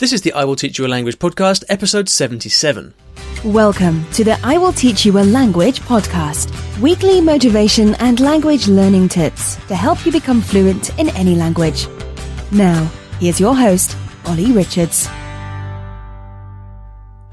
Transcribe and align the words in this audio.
This 0.00 0.14
is 0.14 0.22
the 0.22 0.32
I 0.32 0.44
Will 0.44 0.56
Teach 0.56 0.78
You 0.78 0.86
a 0.86 0.88
Language 0.88 1.18
podcast, 1.18 1.62
episode 1.68 2.08
77. 2.08 2.94
Welcome 3.44 4.10
to 4.12 4.24
the 4.24 4.40
I 4.42 4.56
Will 4.56 4.72
Teach 4.72 5.04
You 5.04 5.18
a 5.18 5.20
Language 5.20 5.80
podcast, 5.80 6.48
weekly 6.80 7.20
motivation 7.20 7.94
and 7.96 8.18
language 8.18 8.66
learning 8.66 9.10
tips 9.10 9.56
to 9.66 9.76
help 9.76 10.06
you 10.06 10.10
become 10.10 10.40
fluent 10.40 10.98
in 10.98 11.10
any 11.10 11.34
language. 11.34 11.86
Now, 12.50 12.90
here's 13.18 13.38
your 13.38 13.54
host, 13.54 13.94
Ollie 14.24 14.52
Richards. 14.52 15.04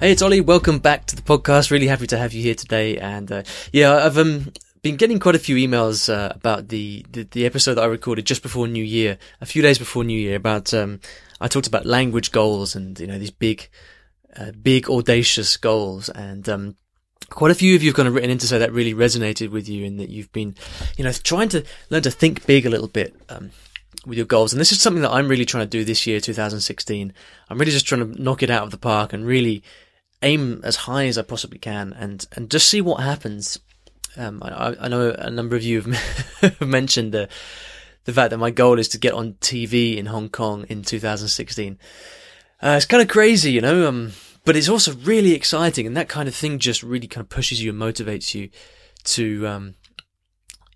Hey, 0.02 0.12
it's 0.12 0.22
Ollie. 0.22 0.42
Welcome 0.42 0.80
back 0.80 1.06
to 1.06 1.16
the 1.16 1.22
podcast. 1.22 1.72
Really 1.72 1.88
happy 1.88 2.08
to 2.08 2.18
have 2.18 2.34
you 2.34 2.44
here 2.44 2.54
today. 2.54 2.98
And 2.98 3.32
uh, 3.32 3.44
yeah, 3.72 4.06
I've 4.06 4.18
um, 4.18 4.52
been 4.88 4.96
getting 4.96 5.20
quite 5.20 5.36
a 5.36 5.40
few 5.40 5.58
emails 5.58 6.08
uh, 6.08 6.32
about 6.34 6.70
the, 6.70 7.06
the, 7.12 7.24
the 7.24 7.46
episode 7.46 7.74
that 7.74 7.84
I 7.84 7.88
recorded 7.88 8.26
just 8.26 8.42
before 8.42 8.70
New 8.70 8.84
Year, 8.84 9.18
a 9.42 9.46
few 9.46 9.62
days 9.62 9.78
before 9.78 10.06
New 10.06 10.18
Year, 10.18 10.38
about 10.38 10.74
um, 10.74 11.02
I 11.42 11.50
talked 11.50 11.68
about 11.68 11.86
language 11.86 12.32
goals 12.32 12.74
and, 12.74 12.98
you 12.98 13.06
know, 13.06 13.20
these 13.20 13.32
big, 13.32 13.68
uh, 14.38 14.52
big 14.52 14.90
audacious 14.90 15.58
goals. 15.58 16.08
And, 16.08 16.48
um, 16.48 16.78
quite 17.30 17.52
a 17.52 17.56
few 17.56 17.76
of 17.76 17.84
you 17.84 17.90
have 17.90 17.98
kind 17.98 18.08
of 18.08 18.14
written 18.14 18.30
in 18.30 18.38
to 18.38 18.48
say 18.48 18.60
that 18.60 18.72
really 18.72 18.94
resonated 18.94 19.52
with 19.52 19.68
you 19.68 19.86
and 19.86 20.00
that 20.00 20.08
you've 20.08 20.32
been, 20.32 20.56
you 20.96 21.04
know, 21.04 21.12
trying 21.12 21.50
to 21.50 21.66
learn 21.90 22.04
to 22.04 22.12
think 22.12 22.46
big 22.46 22.66
a 22.66 22.70
little 22.70 22.88
bit, 22.88 23.14
um, 23.28 23.52
with 24.06 24.18
your 24.18 24.26
goals. 24.26 24.54
And 24.54 24.60
this 24.62 24.72
is 24.72 24.80
something 24.80 25.02
that 25.02 25.12
I'm 25.12 25.28
really 25.28 25.44
trying 25.44 25.66
to 25.66 25.78
do 25.78 25.84
this 25.84 26.08
year, 26.08 26.22
2016. 26.22 27.14
I'm 27.50 27.58
really 27.58 27.74
just 27.74 27.86
trying 27.86 28.14
to 28.14 28.24
knock 28.24 28.42
it 28.42 28.50
out 28.50 28.64
of 28.64 28.72
the 28.72 28.78
park 28.78 29.12
and 29.12 29.26
really 29.26 29.64
aim 30.22 30.62
as 30.64 30.78
high 30.78 31.08
as 31.08 31.18
I 31.18 31.24
possibly 31.24 31.60
can 31.60 31.92
and, 31.92 32.26
and 32.38 32.50
just 32.50 32.70
see 32.70 32.80
what 32.80 33.04
happens. 33.04 33.60
Um, 34.16 34.42
I, 34.44 34.76
I 34.80 34.88
know 34.88 35.12
a 35.12 35.30
number 35.30 35.56
of 35.56 35.64
you 35.64 35.82
have 35.82 36.62
mentioned 36.62 37.14
the, 37.14 37.30
the 38.06 38.14
fact 38.14 38.32
that 38.32 38.38
my 38.38 38.52
goal 38.52 38.80
is 38.80 38.88
to 38.90 38.98
get 38.98 39.14
on 39.14 39.34
TV 39.34 39.98
in 39.98 40.08
Hong 40.08 40.30
Kong 40.30 40.66
in 40.70 40.82
2016. 40.82 41.78
Uh, 42.62 42.74
it's 42.78 42.86
kind 42.86 43.04
of 43.04 43.10
crazy, 43.10 43.52
you 43.52 43.62
know, 43.62 43.88
um, 43.88 44.14
but 44.46 44.56
it's 44.56 44.70
also 44.70 44.94
really 44.96 45.34
exciting, 45.34 45.86
and 45.86 45.96
that 45.98 46.10
kind 46.10 46.28
of 46.28 46.34
thing 46.34 46.58
just 46.58 46.82
really 46.82 47.08
kind 47.08 47.24
of 47.24 47.30
pushes 47.30 47.62
you 47.62 47.72
and 47.72 47.80
motivates 47.80 48.34
you 48.34 48.50
to, 49.04 49.46
um, 49.46 49.76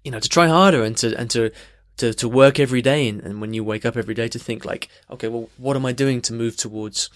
you 0.04 0.12
know, 0.12 0.20
to 0.20 0.30
try 0.30 0.48
harder 0.48 0.84
and 0.84 0.98
to 0.98 1.18
and 1.18 1.30
to 1.32 1.52
to, 1.98 2.14
to 2.14 2.28
work 2.28 2.60
every 2.60 2.82
day, 2.82 3.08
and, 3.08 3.22
and 3.22 3.42
when 3.42 3.54
you 3.54 3.64
wake 3.64 3.86
up 3.86 3.96
every 3.96 4.14
day, 4.14 4.28
to 4.28 4.40
think 4.40 4.66
like, 4.66 4.90
okay, 5.10 5.28
well, 5.28 5.50
what 5.58 5.76
am 5.76 5.86
I 5.86 5.92
doing 5.92 6.22
to 6.22 6.34
move 6.34 6.58
towards 6.58 7.10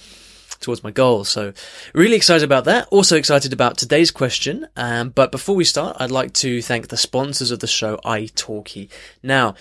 towards 0.60 0.84
my 0.84 0.92
goals. 0.92 1.30
So 1.30 1.54
really 1.94 2.16
excited 2.16 2.44
about 2.44 2.66
that. 2.66 2.88
Also 2.92 3.16
excited 3.16 3.54
about 3.54 3.78
today's 3.78 4.12
question. 4.12 4.68
Um, 4.76 5.10
but 5.10 5.32
before 5.32 5.56
we 5.56 5.64
start, 5.64 5.98
I'd 6.00 6.12
like 6.12 6.34
to 6.34 6.62
thank 6.62 6.88
the 6.88 6.98
sponsors 6.98 7.52
of 7.52 7.60
the 7.60 7.68
show, 7.68 7.98
italki. 8.06 8.90
Now, 9.24 9.56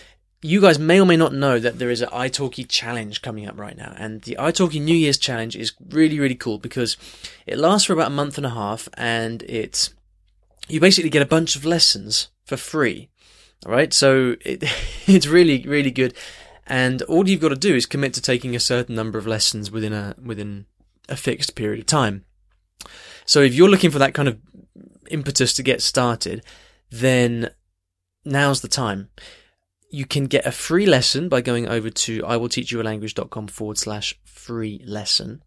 you 0.45 0.61
guys 0.61 0.79
may 0.79 1.01
or 1.01 1.07
may 1.07 1.17
not 1.17 1.33
know 1.33 1.59
that 1.59 1.79
there 1.79 1.89
is 1.89 2.03
an 2.03 2.11
italki 2.11 2.69
challenge 2.69 3.23
coming 3.23 3.47
up 3.47 3.59
right 3.59 3.79
now. 3.79 3.95
And 3.97 4.21
the 4.23 4.37
italki 4.39 4.79
New 4.79 4.95
Year's 4.95 5.17
challenge 5.17 5.57
is 5.57 5.73
really, 5.89 6.21
really 6.21 6.35
cool 6.35 6.59
because 6.59 6.99
it 7.47 7.59
lasts 7.59 7.87
for 7.87 7.95
about 7.95 8.09
a 8.09 8.15
month 8.15 8.37
and 8.37 8.47
a 8.47 8.51
half 8.51 8.87
and 8.95 9.43
it's, 9.45 9.95
you 10.69 10.81
basically 10.81 11.09
get 11.09 11.23
a 11.23 11.27
bunch 11.27 11.57
of 11.57 11.65
lessons 11.65 12.29
for 12.45 12.59
free. 12.59 13.09
All 13.65 13.73
right. 13.73 13.93
So 13.93 14.37
it, 14.45 14.65
it's 15.07 15.27
really, 15.27 15.65
really 15.67 15.91
good. 15.91 16.13
And 16.67 17.01
all 17.03 17.29
you've 17.29 17.41
got 17.41 17.49
to 17.49 17.57
do 17.57 17.75
is 17.75 17.87
commit 17.87 18.13
to 18.15 18.21
taking 18.21 18.55
a 18.55 18.61
certain 18.61 18.95
number 18.95 19.19
of 19.19 19.27
lessons 19.27 19.71
within 19.71 19.95
a, 19.95 20.15
within 20.23 20.67
a 21.09 21.17
fixed 21.17 21.55
period 21.55 21.81
of 21.81 21.87
time. 21.87 22.25
So 23.27 23.41
if 23.41 23.55
you're 23.55 23.69
looking 23.69 23.91
for 23.91 23.99
that 23.99 24.15
kind 24.15 24.29
of 24.29 24.39
impetus 25.11 25.55
to 25.55 25.63
get 25.63 25.83
started, 25.83 26.45
then 26.91 27.51
now's 28.25 28.61
the 28.61 28.69
time 28.69 29.11
you 29.95 30.05
can 30.05 30.27
get 30.27 30.45
a 30.45 30.51
free 30.51 30.87
lesson 30.87 31.29
by 31.29 31.41
going 31.41 31.69
over 31.69 31.89
to 31.89 32.21
iwillteachyoualanguage.com 32.23 33.47
forward 33.47 33.79
slash 33.79 34.19
free 34.25 34.83
lesson. 34.85 35.41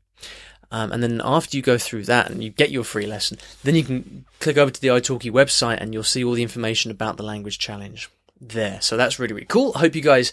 Um, 0.72 0.94
and 0.94 1.04
then 1.04 1.22
after 1.22 1.58
you 1.58 1.64
go 1.64 1.78
through 1.78 2.06
that 2.06 2.30
and 2.30 2.42
you 2.42 2.50
get 2.50 2.72
your 2.72 2.86
free 2.86 3.08
lesson, 3.08 3.40
then 3.66 3.76
you 3.76 3.84
can 3.84 4.26
click 4.40 4.58
over 4.58 4.72
to 4.72 4.80
the 4.80 4.88
italki 4.88 5.30
website 5.30 5.82
and 5.82 5.94
you'll 5.94 6.04
see 6.04 6.24
all 6.24 6.32
the 6.32 6.44
information 6.44 6.92
about 6.92 7.18
the 7.18 7.24
language 7.24 7.60
challenge 7.60 8.10
there. 8.40 8.80
So 8.80 8.96
that's 8.96 9.20
really, 9.20 9.34
really 9.34 9.48
cool. 9.48 9.74
I 9.76 9.80
hope 9.80 9.96
you 9.96 10.02
guys 10.02 10.32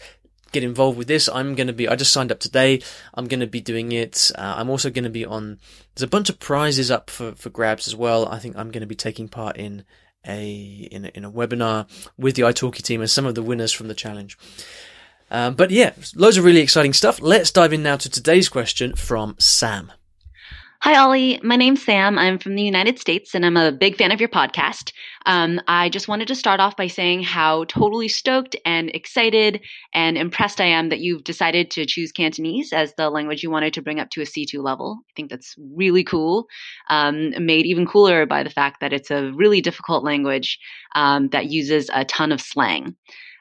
get 0.54 0.64
involved 0.64 0.96
with 0.96 1.08
this. 1.08 1.28
I'm 1.28 1.54
going 1.54 1.66
to 1.66 1.72
be, 1.72 1.88
I 1.88 1.96
just 1.96 2.12
signed 2.12 2.32
up 2.32 2.40
today. 2.40 2.80
I'm 3.12 3.26
going 3.26 3.40
to 3.40 3.46
be 3.46 3.60
doing 3.60 3.92
it. 3.92 4.30
Uh, 4.34 4.54
I'm 4.56 4.70
also 4.70 4.88
going 4.88 5.04
to 5.04 5.10
be 5.10 5.26
on, 5.26 5.58
there's 5.94 6.02
a 6.02 6.08
bunch 6.08 6.30
of 6.30 6.38
prizes 6.38 6.90
up 6.90 7.10
for, 7.10 7.32
for 7.32 7.50
grabs 7.50 7.86
as 7.86 7.94
well. 7.94 8.26
I 8.26 8.38
think 8.38 8.56
I'm 8.56 8.70
going 8.70 8.80
to 8.80 8.86
be 8.86 8.94
taking 8.94 9.28
part 9.28 9.56
in 9.56 9.84
a 10.26 10.88
in 10.90 11.04
a, 11.04 11.08
in 11.08 11.24
a 11.24 11.30
webinar 11.30 11.86
with 12.16 12.34
the 12.34 12.42
italki 12.42 12.82
team 12.82 13.02
and 13.02 13.10
some 13.10 13.26
of 13.26 13.34
the 13.34 13.42
winners 13.42 13.72
from 13.72 13.88
the 13.88 13.94
challenge. 13.94 14.38
Um, 15.30 15.54
but 15.54 15.70
yeah, 15.70 15.92
loads 16.14 16.38
of 16.38 16.44
really 16.44 16.60
exciting 16.60 16.94
stuff. 16.94 17.20
Let's 17.20 17.50
dive 17.50 17.72
in 17.72 17.82
now 17.82 17.96
to 17.96 18.08
today's 18.08 18.48
question 18.48 18.94
from 18.96 19.36
Sam. 19.38 19.92
Hi, 20.84 20.98
Ollie. 20.98 21.40
My 21.42 21.56
name's 21.56 21.82
Sam. 21.82 22.18
I'm 22.18 22.38
from 22.38 22.56
the 22.56 22.62
United 22.62 22.98
States 22.98 23.34
and 23.34 23.46
I'm 23.46 23.56
a 23.56 23.72
big 23.72 23.96
fan 23.96 24.12
of 24.12 24.20
your 24.20 24.28
podcast. 24.28 24.92
Um, 25.24 25.58
I 25.66 25.88
just 25.88 26.08
wanted 26.08 26.28
to 26.28 26.34
start 26.34 26.60
off 26.60 26.76
by 26.76 26.88
saying 26.88 27.22
how 27.22 27.64
totally 27.64 28.06
stoked 28.06 28.54
and 28.66 28.90
excited 28.90 29.62
and 29.94 30.18
impressed 30.18 30.60
I 30.60 30.66
am 30.66 30.90
that 30.90 31.00
you've 31.00 31.24
decided 31.24 31.70
to 31.70 31.86
choose 31.86 32.12
Cantonese 32.12 32.70
as 32.74 32.92
the 32.98 33.08
language 33.08 33.42
you 33.42 33.50
wanted 33.50 33.72
to 33.72 33.80
bring 33.80 33.98
up 33.98 34.10
to 34.10 34.20
a 34.20 34.26
C2 34.26 34.62
level. 34.62 34.98
I 35.08 35.12
think 35.16 35.30
that's 35.30 35.54
really 35.58 36.04
cool. 36.04 36.48
Um, 36.90 37.30
made 37.38 37.64
even 37.64 37.86
cooler 37.86 38.26
by 38.26 38.42
the 38.42 38.50
fact 38.50 38.80
that 38.82 38.92
it's 38.92 39.10
a 39.10 39.32
really 39.32 39.62
difficult 39.62 40.04
language 40.04 40.58
um, 40.94 41.30
that 41.30 41.46
uses 41.46 41.88
a 41.94 42.04
ton 42.04 42.30
of 42.30 42.42
slang. 42.42 42.94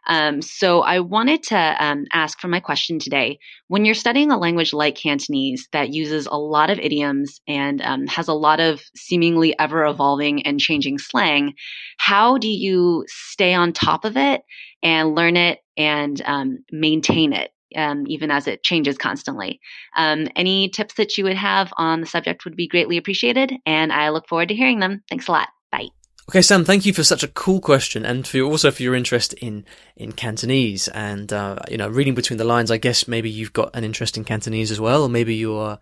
Um, 0.08 0.41
so 0.41 0.81
I 0.81 1.00
wanted 1.00 1.44
to 1.44 1.75
um, 1.80 2.06
ask 2.12 2.40
for 2.40 2.47
my 2.47 2.59
question 2.59 3.00
today. 3.00 3.40
When 3.68 3.86
you're 3.86 3.96
studying 3.96 4.31
a 4.31 4.38
language 4.38 4.74
like 4.74 4.96
Cantonese 4.96 5.68
that 5.72 5.94
uses 5.94 6.25
a 6.25 6.38
lot 6.38 6.69
of 6.69 6.80
idioms 6.80 7.40
and 7.47 7.81
um, 7.81 8.08
has 8.08 8.28
a 8.28 8.34
lot 8.34 8.59
of 8.59 8.81
seemingly 8.96 9.58
ever 9.59 9.86
evolving 9.86 10.46
and 10.46 10.59
changing 10.59 11.00
slang, 11.00 11.53
how 11.97 12.38
do 12.38 12.50
you 12.50 13.06
stay 13.08 13.53
on 13.53 13.74
top 13.74 14.06
of 14.06 14.18
it 14.18 14.41
and 14.81 15.16
learn 15.16 15.38
it 15.38 15.59
and 15.78 16.22
um, 16.25 16.59
maintain 16.72 17.34
it? 17.34 17.52
Um, 17.75 18.03
even 18.06 18.30
as 18.30 18.47
it 18.47 18.62
changes 18.62 19.00
constantly. 19.00 19.59
Um, 19.96 20.28
any 20.35 20.70
tips 20.70 20.94
that 20.94 21.18
you 21.18 21.24
would 21.24 21.38
have 21.38 21.74
on 21.75 22.02
the 22.02 22.06
subject 22.06 22.46
would 22.46 22.56
be 22.56 22.68
greatly 22.68 22.97
appreciated, 22.97 23.52
and 23.66 23.91
I 23.91 24.09
look 24.09 24.28
forward 24.28 24.50
to 24.50 24.56
hearing 24.56 24.80
them. 24.80 25.02
Thanks 25.09 25.28
a 25.28 25.31
lot. 25.31 25.50
Bye. 25.72 25.88
Okay, 26.29 26.41
Sam, 26.41 26.63
thank 26.63 26.85
you 26.85 26.94
for 26.94 27.03
such 27.03 27.22
a 27.23 27.28
cool 27.28 27.59
question 27.59 28.06
and 28.06 28.25
for 28.25 28.39
also 28.39 28.72
for 28.72 28.81
your 28.81 28.95
interest 28.95 29.34
in, 29.34 29.66
in 29.97 30.13
Cantonese 30.13 30.88
and, 30.88 31.34
uh, 31.34 31.57
you 31.69 31.75
know, 31.75 31.89
reading 31.89 32.16
between 32.16 32.38
the 32.38 32.45
lines. 32.45 32.72
I 32.72 32.78
guess 32.78 33.09
maybe 33.09 33.29
you've 33.29 33.51
got 33.51 33.75
an 33.75 33.84
interest 33.84 34.16
in 34.16 34.23
Cantonese 34.23 34.72
as 34.72 34.79
well, 34.79 35.03
or 35.03 35.09
maybe 35.09 35.35
you're, 35.35 35.79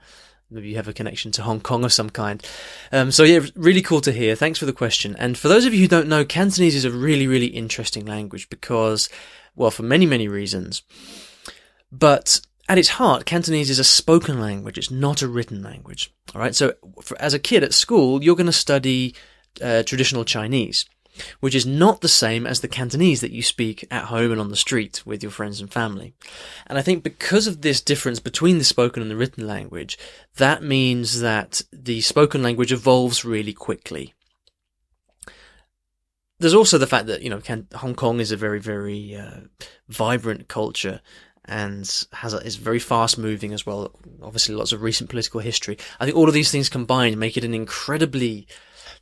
maybe 0.50 0.70
you 0.70 0.78
have 0.78 0.88
a 0.88 0.94
connection 0.94 1.32
to 1.34 1.44
Hong 1.44 1.62
Kong 1.62 1.86
of 1.86 1.94
some 1.94 2.10
kind. 2.10 2.44
Um, 2.92 3.12
so 3.12 3.24
yeah, 3.24 3.42
really 3.56 3.84
cool 3.84 4.02
to 4.02 4.12
hear. 4.12 4.36
Thanks 4.36 4.58
for 4.58 4.66
the 4.66 4.74
question. 4.74 5.16
And 5.18 5.38
for 5.38 5.48
those 5.48 5.66
of 5.66 5.76
you 5.76 5.82
who 5.82 5.88
don't 5.88 6.10
know, 6.10 6.26
Cantonese 6.26 6.76
is 6.76 6.86
a 6.86 6.92
really, 6.92 7.28
really 7.28 7.48
interesting 7.48 8.08
language 8.08 8.50
because, 8.50 9.10
well, 9.56 9.70
for 9.70 9.84
many, 9.84 10.08
many 10.08 10.28
reasons. 10.28 10.82
But 11.92 12.42
at 12.68 12.80
its 12.80 12.90
heart, 12.90 13.26
Cantonese 13.26 13.70
is 13.70 13.80
a 13.80 13.84
spoken 13.84 14.40
language. 14.40 14.80
It's 14.80 14.90
not 14.90 15.22
a 15.22 15.28
written 15.28 15.62
language. 15.62 16.12
All 16.34 16.42
right. 16.42 16.56
So 16.56 16.74
for, 17.04 17.16
as 17.22 17.36
a 17.36 17.40
kid 17.40 17.64
at 17.64 17.76
school, 17.76 18.24
you're 18.24 18.36
going 18.36 18.48
to 18.48 18.52
study 18.52 19.14
uh, 19.62 19.84
traditional 19.84 20.26
Chinese, 20.26 20.86
which 21.40 21.56
is 21.56 21.66
not 21.66 22.02
the 22.02 22.08
same 22.08 22.48
as 22.48 22.62
the 22.62 22.68
Cantonese 22.68 23.22
that 23.22 23.32
you 23.32 23.42
speak 23.42 23.86
at 23.92 24.06
home 24.06 24.32
and 24.32 24.40
on 24.40 24.50
the 24.50 24.56
street 24.56 25.02
with 25.06 25.22
your 25.22 25.32
friends 25.32 25.60
and 25.60 25.72
family. 25.72 26.14
And 26.68 26.78
I 26.78 26.82
think 26.82 27.04
because 27.04 27.48
of 27.48 27.62
this 27.62 27.82
difference 27.82 28.20
between 28.20 28.58
the 28.58 28.64
spoken 28.64 29.02
and 29.02 29.12
the 29.12 29.18
written 29.18 29.46
language, 29.46 29.98
that 30.38 30.64
means 30.64 31.20
that 31.22 31.62
the 31.74 32.02
spoken 32.02 32.42
language 32.42 32.72
evolves 32.72 33.26
really 33.26 33.54
quickly. 33.54 34.14
There's 36.40 36.56
also 36.56 36.80
the 36.80 36.88
fact 36.88 37.06
that, 37.06 37.22
you 37.22 37.30
know, 37.30 37.42
Hong 37.76 37.94
Kong 37.94 38.20
is 38.20 38.32
a 38.32 38.38
very, 38.38 38.60
very 38.60 39.16
uh, 39.16 39.42
vibrant 39.90 40.48
culture 40.48 41.02
and 41.46 42.06
has 42.14 42.34
a, 42.34 42.38
is 42.38 42.56
very 42.56 42.80
fast 42.80 43.18
moving 43.18 43.54
as 43.54 43.66
well. 43.66 43.92
Obviously, 44.24 44.56
lots 44.56 44.72
of 44.72 44.82
recent 44.82 45.10
political 45.10 45.40
history. 45.40 45.78
I 46.00 46.06
think 46.06 46.18
all 46.18 46.28
of 46.28 46.34
these 46.34 46.52
things 46.52 46.70
combined 46.70 47.18
make 47.18 47.38
it 47.38 47.44
an 47.44 47.54
incredibly 47.54 48.48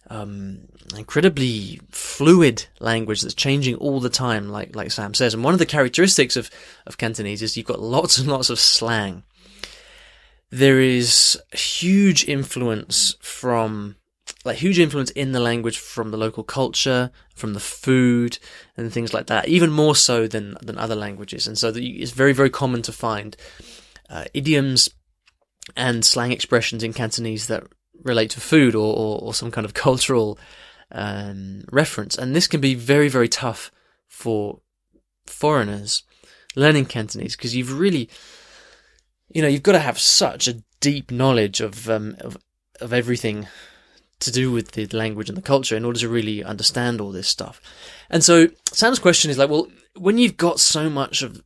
um, 0.08 0.68
incredibly 0.96 1.80
fluid 1.92 2.66
language 2.80 3.22
that's 3.22 3.36
changing 3.36 3.76
all 3.76 4.00
the 4.00 4.10
time, 4.10 4.50
like 4.50 4.76
like 4.76 4.92
Sam 4.92 5.14
says. 5.14 5.34
And 5.34 5.44
one 5.44 5.54
of 5.54 5.60
the 5.60 5.66
characteristics 5.66 6.36
of 6.36 6.50
of 6.86 6.98
Cantonese 6.98 7.42
is 7.42 7.58
you've 7.58 7.66
got 7.66 7.80
lots 7.82 8.18
and 8.18 8.28
lots 8.28 8.50
of 8.50 8.60
slang. 8.60 9.24
There 10.50 10.80
is 10.80 11.40
huge 11.54 12.28
influence 12.28 13.16
from 13.22 13.96
like 14.46 14.58
huge 14.58 14.80
influence 14.80 15.12
in 15.12 15.32
the 15.32 15.40
language 15.40 15.78
from 15.78 16.12
the 16.12 16.18
local 16.18 16.44
culture, 16.44 17.12
from 17.36 17.54
the 17.54 17.60
food 17.60 18.40
and 18.78 18.92
things 18.92 19.14
like 19.14 19.28
that, 19.28 19.48
even 19.48 19.70
more 19.70 19.96
so 19.96 20.28
than 20.28 20.56
than 20.62 20.78
other 20.78 20.96
languages. 20.96 21.46
And 21.46 21.58
so 21.58 21.72
it's 21.76 22.12
very 22.12 22.34
very 22.34 22.50
common 22.50 22.82
to 22.84 22.92
find 22.92 23.38
uh, 24.10 24.26
idioms 24.34 24.90
and 25.76 26.04
slang 26.04 26.32
expressions 26.32 26.84
in 26.84 26.94
Cantonese 26.94 27.48
that 27.48 27.64
relate 28.04 28.32
to 28.32 28.42
food 28.42 28.76
or, 28.76 28.96
or, 28.96 29.20
or 29.22 29.34
some 29.34 29.52
kind 29.52 29.66
of 29.66 29.74
cultural 29.86 30.40
um, 30.92 31.64
reference. 31.72 32.18
And 32.18 32.36
this 32.36 32.48
can 32.48 32.62
be 32.62 32.76
very, 32.76 33.10
very 33.10 33.30
tough 33.30 33.72
for 34.08 34.62
foreigners 35.26 36.04
learning 36.56 36.86
Cantonese 36.86 37.36
because 37.36 37.56
you've 37.56 37.78
really, 37.78 38.10
you 39.30 39.42
know, 39.42 39.48
you've 39.48 39.64
got 39.64 39.74
to 39.74 39.80
have 39.80 40.00
such 40.00 40.48
a 40.48 40.64
deep 40.80 41.12
knowledge 41.12 41.62
of 41.62 41.90
um, 41.90 42.16
of 42.20 42.38
of 42.82 42.94
everything 42.94 43.48
to 44.20 44.32
do 44.32 44.52
with 44.52 44.72
the 44.72 44.86
language 44.88 45.30
and 45.30 45.38
the 45.38 45.42
culture 45.42 45.78
in 45.78 45.86
order 45.86 46.00
to 46.00 46.10
really 46.10 46.44
understand 46.44 47.00
all 47.00 47.12
this 47.12 47.28
stuff. 47.28 47.62
And 48.10 48.24
so 48.24 48.50
Sam's 48.72 49.00
question 49.00 49.32
is 49.32 49.38
like, 49.38 49.50
well, 49.50 49.68
when 49.96 50.18
you've 50.18 50.38
got 50.38 50.60
so 50.60 50.90
much 50.90 51.22
of 51.22 51.42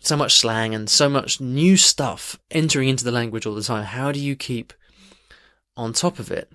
so 0.00 0.16
much 0.16 0.34
slang 0.34 0.74
and 0.74 0.88
so 0.88 1.08
much 1.08 1.40
new 1.40 1.76
stuff 1.76 2.38
entering 2.50 2.88
into 2.88 3.04
the 3.04 3.10
language 3.12 3.46
all 3.46 3.54
the 3.54 3.62
time, 3.62 3.84
how 3.84 4.12
do 4.12 4.20
you 4.20 4.36
keep 4.36 4.72
on 5.76 5.92
top 5.92 6.18
of 6.18 6.30
it? 6.30 6.50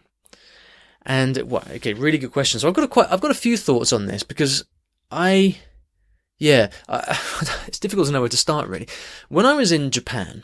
And 1.03 1.37
well, 1.49 1.63
okay, 1.71 1.93
really 1.93 2.17
good 2.17 2.31
question. 2.31 2.59
So 2.59 2.67
I've 2.67 2.73
got 2.73 2.85
a 2.85 2.87
quite, 2.87 3.11
I've 3.11 3.21
got 3.21 3.31
a 3.31 3.35
few 3.35 3.57
thoughts 3.57 3.91
on 3.91 4.05
this 4.05 4.23
because 4.23 4.63
I, 5.09 5.57
yeah, 6.37 6.69
I, 6.87 7.19
it's 7.67 7.79
difficult 7.79 8.07
to 8.07 8.13
know 8.13 8.21
where 8.21 8.29
to 8.29 8.37
start 8.37 8.67
really. 8.67 8.87
When 9.29 9.45
I 9.45 9.53
was 9.53 9.71
in 9.71 9.91
Japan, 9.91 10.43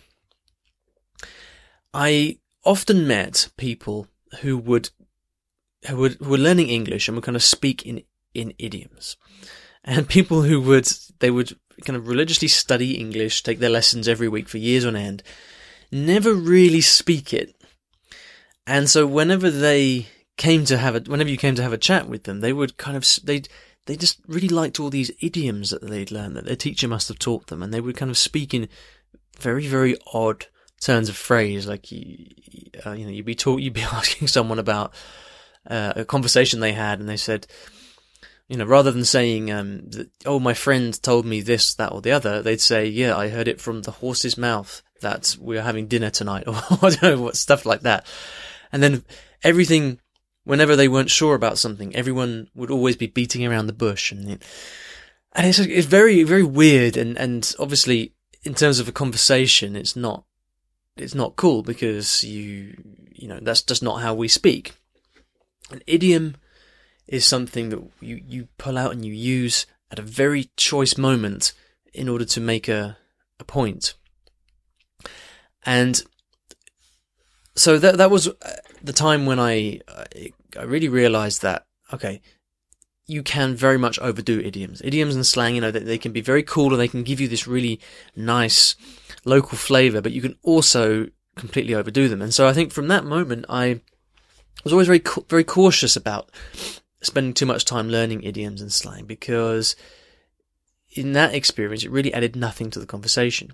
I 1.93 2.39
often 2.63 3.07
met 3.07 3.49
people 3.57 4.07
who 4.41 4.57
would 4.57 4.89
who 5.87 5.97
would 5.97 6.13
who 6.13 6.29
were 6.29 6.37
learning 6.37 6.69
English 6.69 7.07
and 7.07 7.15
would 7.15 7.23
kind 7.23 7.35
of 7.35 7.43
speak 7.43 7.85
in 7.85 8.03
in 8.33 8.53
idioms, 8.59 9.15
and 9.83 10.07
people 10.17 10.41
who 10.41 10.59
would 10.61 10.87
they 11.19 11.31
would 11.31 11.57
kind 11.85 11.97
of 11.97 12.07
religiously 12.07 12.47
study 12.47 12.93
English, 12.93 13.43
take 13.43 13.59
their 13.59 13.69
lessons 13.69 14.07
every 14.07 14.27
week 14.27 14.49
for 14.49 14.57
years 14.57 14.85
on 14.85 14.95
end, 14.95 15.21
never 15.91 16.33
really 16.33 16.81
speak 16.81 17.33
it, 17.33 17.55
and 18.67 18.89
so 18.89 19.07
whenever 19.07 19.49
they 19.49 20.07
came 20.35 20.65
to 20.65 20.77
have 20.77 20.95
a 20.95 20.99
whenever 20.99 21.29
you 21.29 21.37
came 21.37 21.55
to 21.55 21.63
have 21.63 21.73
a 21.73 21.77
chat 21.77 22.07
with 22.07 22.23
them, 22.23 22.41
they 22.41 22.53
would 22.53 22.77
kind 22.77 22.95
of 22.95 23.07
they'd, 23.23 23.49
they 23.85 23.95
just 23.95 24.19
really 24.27 24.49
liked 24.49 24.79
all 24.79 24.89
these 24.89 25.11
idioms 25.21 25.71
that 25.71 25.81
they'd 25.81 26.11
learned 26.11 26.35
that 26.35 26.45
their 26.45 26.55
teacher 26.55 26.87
must 26.87 27.07
have 27.07 27.17
taught 27.17 27.47
them, 27.47 27.63
and 27.63 27.73
they 27.73 27.81
would 27.81 27.97
kind 27.97 28.11
of 28.11 28.17
speak 28.17 28.53
in 28.53 28.69
very 29.39 29.65
very 29.67 29.97
odd 30.13 30.45
turns 30.81 31.09
of 31.09 31.15
phrase. 31.15 31.65
Like 31.65 31.91
you, 31.91 32.27
uh, 32.85 32.91
you 32.91 33.05
know, 33.05 33.11
you'd 33.11 33.25
be 33.25 33.35
talk, 33.35 33.59
you'd 33.61 33.73
be 33.73 33.81
asking 33.93 34.27
someone 34.27 34.59
about 34.59 34.93
uh, 35.69 35.93
a 35.95 36.05
conversation 36.05 36.59
they 36.59 36.73
had, 36.73 36.99
and 36.99 37.09
they 37.09 37.17
said, 37.17 37.47
you 38.47 38.57
know, 38.57 38.65
rather 38.65 38.91
than 38.91 39.05
saying, 39.05 39.51
um, 39.51 39.89
that, 39.91 40.09
"Oh, 40.25 40.39
my 40.39 40.53
friend 40.53 41.01
told 41.01 41.25
me 41.25 41.41
this, 41.41 41.73
that, 41.75 41.91
or 41.91 42.01
the 42.01 42.11
other," 42.11 42.41
they'd 42.41 42.61
say, 42.61 42.85
"Yeah, 42.85 43.17
I 43.17 43.29
heard 43.29 43.47
it 43.47 43.61
from 43.61 43.81
the 43.81 43.91
horse's 43.91 44.37
mouth 44.37 44.83
that 45.01 45.37
we're 45.39 45.63
having 45.63 45.87
dinner 45.87 46.09
tonight," 46.09 46.43
or 46.47 46.55
I 46.55 46.89
don't 46.89 47.01
know 47.01 47.31
stuff 47.31 47.65
like 47.65 47.81
that. 47.81 48.05
And 48.71 48.83
then 48.83 49.03
everything, 49.43 49.99
whenever 50.43 50.75
they 50.75 50.87
weren't 50.87 51.09
sure 51.09 51.35
about 51.35 51.57
something, 51.57 51.95
everyone 51.95 52.49
would 52.55 52.71
always 52.71 52.95
be 52.95 53.07
beating 53.07 53.45
around 53.45 53.67
the 53.67 53.73
bush, 53.73 54.11
and 54.11 54.29
it, 54.29 54.43
and 55.33 55.47
it's 55.47 55.59
it's 55.59 55.87
very 55.87 56.23
very 56.23 56.43
weird, 56.43 56.97
and 56.97 57.17
and 57.17 57.53
obviously 57.59 58.13
in 58.43 58.53
terms 58.53 58.79
of 58.79 58.87
a 58.87 58.93
conversation, 58.93 59.75
it's 59.75 59.95
not 59.95 60.23
it's 60.95 61.15
not 61.15 61.35
cool 61.35 61.61
because 61.63 62.23
you 62.23 62.75
you 63.13 63.27
know 63.27 63.39
that's 63.41 63.61
just 63.61 63.83
not 63.83 64.01
how 64.01 64.13
we 64.13 64.27
speak. 64.27 64.73
An 65.69 65.81
idiom 65.85 66.35
is 67.07 67.25
something 67.25 67.69
that 67.69 67.81
you 67.99 68.21
you 68.25 68.47
pull 68.57 68.77
out 68.77 68.91
and 68.91 69.05
you 69.05 69.13
use 69.13 69.65
at 69.91 69.99
a 69.99 70.03
very 70.03 70.49
choice 70.55 70.97
moment 70.97 71.53
in 71.93 72.09
order 72.09 72.25
to 72.25 72.41
make 72.41 72.67
a 72.67 72.97
a 73.39 73.43
point. 73.43 73.93
And 75.65 76.01
so 77.57 77.77
that 77.77 77.97
that 77.97 78.11
was 78.11 78.29
the 78.81 78.93
time 78.93 79.25
when 79.25 79.39
I 79.39 79.81
I 80.57 80.63
really 80.63 80.89
realized 80.89 81.41
that 81.41 81.65
okay, 81.93 82.21
you 83.07 83.23
can 83.23 83.55
very 83.55 83.77
much 83.77 83.97
overdo 83.99 84.39
idioms. 84.39 84.81
Idioms 84.83 85.15
and 85.15 85.25
slang, 85.25 85.55
you 85.55 85.61
know, 85.61 85.71
they, 85.71 85.79
they 85.79 85.97
can 85.97 86.11
be 86.11 86.21
very 86.21 86.43
cool 86.43 86.71
and 86.71 86.79
they 86.79 86.89
can 86.89 87.03
give 87.03 87.21
you 87.21 87.27
this 87.27 87.47
really 87.47 87.79
nice 88.15 88.75
local 89.23 89.57
flavor, 89.57 90.01
but 90.01 90.11
you 90.11 90.21
can 90.21 90.37
also 90.43 91.07
completely 91.37 91.73
overdo 91.73 92.09
them. 92.09 92.21
And 92.21 92.33
so 92.33 92.47
I 92.47 92.53
think 92.53 92.73
from 92.73 92.89
that 92.89 93.05
moment, 93.05 93.45
I 93.47 93.81
was 94.63 94.73
always 94.73 94.87
very, 94.87 95.01
very 95.29 95.45
cautious 95.45 95.95
about 95.95 96.29
spending 97.01 97.33
too 97.33 97.45
much 97.45 97.63
time 97.63 97.89
learning 97.89 98.23
idioms 98.23 98.61
and 98.61 98.73
slang 98.73 99.05
because 99.05 99.75
in 100.91 101.13
that 101.13 101.33
experience, 101.33 101.83
it 101.83 101.91
really 101.91 102.13
added 102.13 102.35
nothing 102.35 102.69
to 102.71 102.79
the 102.79 102.85
conversation. 102.85 103.53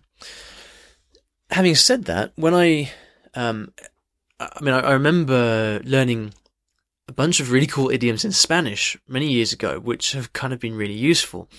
Having 1.51 1.75
said 1.75 2.05
that, 2.05 2.31
when 2.35 2.55
I, 2.55 2.91
um, 3.35 3.71
I 4.55 4.63
mean, 4.63 4.73
I, 4.73 4.79
I 4.79 4.93
remember 4.93 5.81
learning 5.83 6.33
a 7.07 7.13
bunch 7.13 7.39
of 7.39 7.51
really 7.51 7.67
cool 7.67 7.89
idioms 7.89 8.23
in 8.25 8.31
Spanish 8.31 8.97
many 9.07 9.31
years 9.31 9.53
ago, 9.53 9.79
which 9.79 10.13
have 10.13 10.33
kind 10.33 10.53
of 10.53 10.59
been 10.59 10.75
really 10.75 10.93
useful. 10.93 11.49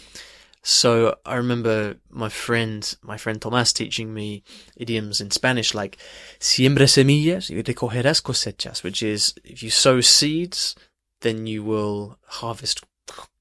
So 0.63 1.19
I 1.27 1.35
remember 1.35 1.97
my 2.09 2.31
friend, 2.31 2.97
my 3.03 3.19
friend 3.19 3.39
Tomás 3.39 3.75
teaching 3.75 4.15
me 4.15 4.43
idioms 4.77 5.21
in 5.21 5.31
Spanish 5.31 5.75
like 5.75 5.99
siembra 6.41 6.89
semillas 6.89 7.51
y 7.51 7.63
recogerás 7.63 8.23
cosechas, 8.23 8.83
which 8.83 9.03
is 9.03 9.35
if 9.45 9.63
you 9.63 9.69
sow 9.69 10.01
seeds, 10.01 10.75
then 11.21 11.47
you 11.47 11.63
will 11.63 12.19
harvest 12.27 12.83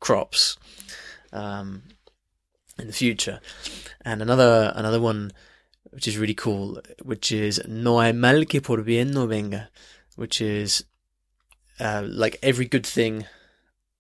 crops 0.02 0.58
um, 1.32 1.84
in 2.78 2.88
the 2.88 2.94
future. 2.94 3.40
And 4.04 4.22
another 4.22 4.74
another 4.76 5.00
one 5.00 5.32
which 5.94 6.08
is 6.08 6.18
really 6.18 6.34
cool, 6.34 6.82
which 7.02 7.32
is 7.32 7.62
no 7.68 8.00
hay 8.00 8.12
mal 8.12 8.46
que 8.46 8.62
por 8.62 8.82
bien 8.82 9.12
no 9.12 9.28
venga, 9.28 9.70
which 10.16 10.42
is 10.42 10.86
uh, 11.80 12.04
like 12.06 12.40
every 12.42 12.66
good 12.66 12.86
thing 12.86 13.26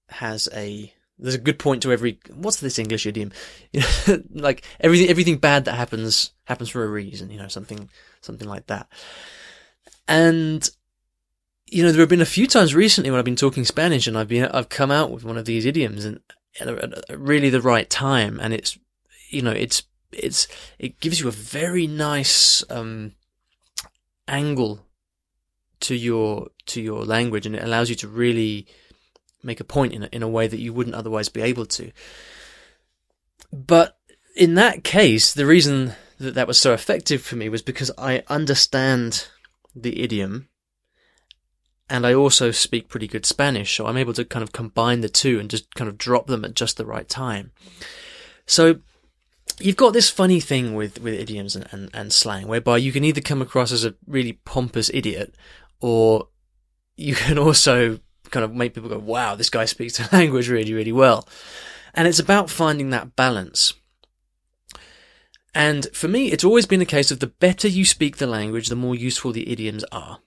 has 0.09 0.49
a 0.53 0.93
there's 1.19 1.35
a 1.35 1.39
good 1.39 1.59
point 1.59 1.81
to 1.83 1.91
every 1.91 2.19
what's 2.33 2.59
this 2.59 2.79
English 2.79 3.05
idiom? 3.05 3.31
like 4.31 4.63
everything 4.79 5.09
everything 5.09 5.37
bad 5.37 5.65
that 5.65 5.75
happens 5.75 6.31
happens 6.45 6.69
for 6.69 6.83
a 6.83 6.87
reason, 6.87 7.29
you 7.29 7.37
know, 7.37 7.47
something 7.47 7.89
something 8.21 8.47
like 8.47 8.67
that. 8.67 8.87
And 10.07 10.67
you 11.67 11.83
know, 11.83 11.91
there 11.91 12.01
have 12.01 12.09
been 12.09 12.21
a 12.21 12.25
few 12.25 12.47
times 12.47 12.75
recently 12.75 13.09
when 13.09 13.19
I've 13.19 13.25
been 13.25 13.35
talking 13.35 13.65
Spanish 13.65 14.07
and 14.07 14.17
I've 14.17 14.27
been 14.27 14.45
I've 14.45 14.69
come 14.69 14.91
out 14.91 15.11
with 15.11 15.23
one 15.23 15.37
of 15.37 15.45
these 15.45 15.65
idioms 15.65 16.05
and 16.05 16.19
at 16.59 17.19
really 17.19 17.49
the 17.49 17.61
right 17.61 17.89
time 17.89 18.39
and 18.39 18.53
it's 18.53 18.77
you 19.29 19.41
know, 19.41 19.51
it's 19.51 19.83
it's 20.17 20.47
it 20.79 20.99
gives 20.99 21.19
you 21.19 21.27
a 21.27 21.31
very 21.31 21.87
nice 21.87 22.63
um 22.69 23.13
angle 24.27 24.85
to 25.79 25.95
your 25.95 26.47
to 26.65 26.81
your 26.81 27.03
language 27.03 27.45
and 27.45 27.55
it 27.55 27.63
allows 27.63 27.89
you 27.89 27.95
to 27.95 28.07
really 28.07 28.67
make 29.43 29.59
a 29.59 29.65
point 29.65 29.93
in 29.93 30.03
a, 30.03 30.09
in 30.11 30.23
a 30.23 30.27
way 30.27 30.47
that 30.47 30.59
you 30.59 30.73
wouldn't 30.73 30.95
otherwise 30.95 31.29
be 31.29 31.41
able 31.41 31.65
to. 31.65 31.91
But 33.51 33.97
in 34.35 34.55
that 34.55 34.83
case, 34.83 35.33
the 35.33 35.45
reason 35.45 35.93
that 36.19 36.33
that 36.35 36.47
was 36.47 36.59
so 36.59 36.73
effective 36.73 37.21
for 37.21 37.35
me 37.35 37.49
was 37.49 37.61
because 37.61 37.91
I 37.97 38.23
understand 38.29 39.27
the 39.75 40.01
idiom 40.01 40.47
and 41.89 42.07
I 42.07 42.13
also 42.13 42.51
speak 42.51 42.87
pretty 42.87 43.07
good 43.07 43.25
Spanish, 43.25 43.75
so 43.75 43.85
I'm 43.85 43.97
able 43.97 44.13
to 44.13 44.25
kind 44.25 44.41
of 44.41 44.53
combine 44.53 45.01
the 45.01 45.09
two 45.09 45.39
and 45.39 45.49
just 45.49 45.75
kind 45.75 45.89
of 45.89 45.97
drop 45.97 46.27
them 46.27 46.45
at 46.45 46.55
just 46.55 46.77
the 46.77 46.85
right 46.85 47.07
time. 47.07 47.51
So 48.45 48.79
you've 49.59 49.77
got 49.77 49.93
this 49.93 50.09
funny 50.09 50.39
thing 50.39 50.75
with, 50.75 51.01
with 51.01 51.13
idioms 51.13 51.55
and, 51.55 51.67
and, 51.71 51.89
and 51.93 52.13
slang 52.13 52.47
whereby 52.47 52.77
you 52.77 52.91
can 52.91 53.03
either 53.03 53.21
come 53.21 53.41
across 53.41 53.71
as 53.71 53.85
a 53.85 53.95
really 54.07 54.33
pompous 54.45 54.89
idiot 54.93 55.35
or 55.79 56.27
you 56.95 57.15
can 57.15 57.37
also 57.37 57.99
kind 58.31 58.43
of 58.43 58.53
make 58.53 58.73
people 58.73 58.89
go, 58.89 58.97
wow, 58.97 59.35
this 59.35 59.49
guy 59.49 59.65
speaks 59.65 59.97
the 59.97 60.09
language 60.15 60.49
really, 60.49 60.73
really 60.73 60.91
well. 60.91 61.27
And 61.93 62.07
it's 62.07 62.19
about 62.19 62.49
finding 62.49 62.89
that 62.89 63.15
balance. 63.15 63.73
And 65.53 65.87
for 65.93 66.07
me, 66.07 66.31
it's 66.31 66.43
always 66.43 66.65
been 66.65 66.81
a 66.81 66.85
case 66.85 67.11
of 67.11 67.19
the 67.19 67.27
better 67.27 67.67
you 67.67 67.85
speak 67.85 68.17
the 68.17 68.25
language, 68.25 68.69
the 68.69 68.75
more 68.75 68.95
useful 68.95 69.31
the 69.31 69.51
idioms 69.51 69.83
are. 69.91 70.19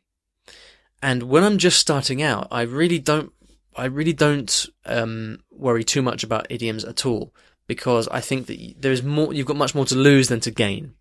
And 1.02 1.24
when 1.24 1.42
I'm 1.42 1.58
just 1.58 1.80
starting 1.80 2.22
out, 2.22 2.46
I 2.52 2.62
really 2.62 3.00
don't, 3.00 3.32
I 3.74 3.86
really 3.86 4.12
don't 4.12 4.66
um, 4.84 5.40
worry 5.50 5.82
too 5.82 6.00
much 6.00 6.22
about 6.22 6.46
idioms 6.48 6.84
at 6.84 7.04
all 7.04 7.34
because 7.66 8.08
I 8.08 8.20
think 8.20 8.46
that 8.46 8.74
there's 8.80 9.02
more, 9.02 9.32
you've 9.32 9.46
got 9.46 9.56
much 9.56 9.74
more 9.74 9.86
to 9.86 9.94
lose 9.94 10.28
than 10.28 10.40
to 10.40 10.50
gain. 10.50 10.94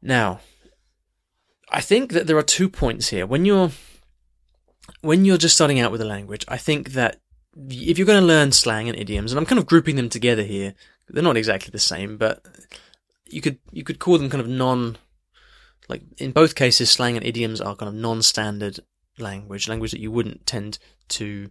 Now, 0.00 0.40
I 1.70 1.80
think 1.80 2.12
that 2.12 2.26
there 2.26 2.36
are 2.36 2.42
two 2.42 2.68
points 2.68 3.08
here. 3.08 3.26
When 3.26 3.44
you're 3.44 3.70
when 5.00 5.24
you're 5.24 5.38
just 5.38 5.54
starting 5.54 5.80
out 5.80 5.92
with 5.92 6.00
a 6.00 6.06
language, 6.06 6.44
I 6.48 6.56
think 6.56 6.92
that 6.92 7.20
if 7.56 7.98
you're 7.98 8.06
going 8.06 8.20
to 8.20 8.26
learn 8.26 8.52
slang 8.52 8.88
and 8.88 8.98
idioms, 8.98 9.32
and 9.32 9.38
I'm 9.38 9.46
kind 9.46 9.58
of 9.58 9.66
grouping 9.66 9.96
them 9.96 10.08
together 10.08 10.42
here, 10.42 10.74
they're 11.08 11.22
not 11.22 11.36
exactly 11.36 11.70
the 11.70 11.78
same, 11.78 12.16
but 12.16 12.44
you 13.26 13.40
could 13.40 13.58
you 13.70 13.84
could 13.84 13.98
call 13.98 14.18
them 14.18 14.30
kind 14.30 14.40
of 14.40 14.48
non 14.48 14.98
like 15.88 16.02
in 16.18 16.32
both 16.32 16.54
cases 16.54 16.90
slang 16.90 17.16
and 17.16 17.26
idioms 17.26 17.60
are 17.60 17.76
kind 17.76 17.88
of 17.88 17.94
non-standard 17.94 18.80
language, 19.18 19.68
language 19.68 19.90
that 19.90 20.00
you 20.00 20.10
wouldn't 20.10 20.46
tend 20.46 20.78
to 21.08 21.50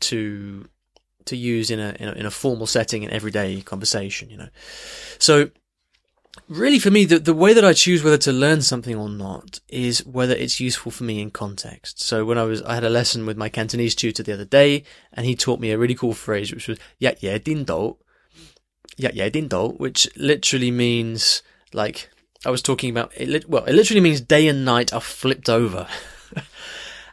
to 0.00 0.68
to 1.26 1.36
use 1.36 1.70
in 1.70 1.78
a, 1.80 1.94
in 1.98 2.08
a 2.08 2.12
in 2.12 2.26
a 2.26 2.30
formal 2.30 2.66
setting 2.66 3.02
in 3.02 3.10
everyday 3.10 3.60
conversation, 3.60 4.30
you 4.30 4.36
know. 4.36 4.48
So 5.18 5.50
really 6.48 6.78
for 6.78 6.90
me, 6.90 7.04
the, 7.04 7.18
the 7.18 7.34
way 7.34 7.52
that 7.52 7.64
I 7.64 7.72
choose 7.72 8.02
whether 8.02 8.18
to 8.18 8.32
learn 8.32 8.62
something 8.62 8.94
or 8.94 9.08
not 9.08 9.60
is 9.68 10.04
whether 10.06 10.34
it's 10.34 10.60
useful 10.60 10.92
for 10.92 11.04
me 11.04 11.20
in 11.20 11.30
context. 11.30 12.00
So 12.02 12.24
when 12.24 12.38
I 12.38 12.44
was, 12.44 12.62
I 12.62 12.74
had 12.74 12.84
a 12.84 12.90
lesson 12.90 13.26
with 13.26 13.36
my 13.36 13.48
Cantonese 13.48 13.94
tutor 13.94 14.22
the 14.22 14.32
other 14.32 14.44
day 14.44 14.84
and 15.12 15.26
he 15.26 15.34
taught 15.34 15.60
me 15.60 15.70
a 15.70 15.78
really 15.78 15.94
cool 15.94 16.14
phrase, 16.14 16.52
which 16.52 16.68
was, 16.68 16.78
yeah, 16.98 17.14
yeah, 17.20 17.38
din 17.38 17.64
do. 17.64 17.96
Yeah, 18.96 19.10
yeah, 19.12 19.28
din 19.28 19.48
do, 19.48 19.68
which 19.70 20.08
literally 20.16 20.70
means 20.70 21.42
like, 21.72 22.10
I 22.46 22.50
was 22.50 22.62
talking 22.62 22.90
about 22.90 23.12
it. 23.16 23.48
Well, 23.48 23.64
it 23.64 23.74
literally 23.74 24.00
means 24.00 24.20
day 24.20 24.48
and 24.48 24.64
night 24.64 24.92
are 24.92 25.00
flipped 25.00 25.48
over. 25.48 25.88